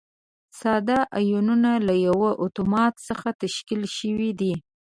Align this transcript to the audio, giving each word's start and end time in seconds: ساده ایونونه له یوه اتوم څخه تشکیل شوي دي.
ساده 0.59 0.99
ایونونه 1.19 1.71
له 1.87 1.95
یوه 2.07 2.29
اتوم 2.43 2.71
څخه 3.07 3.29
تشکیل 3.41 3.81
شوي 3.97 4.31
دي. 4.39 4.53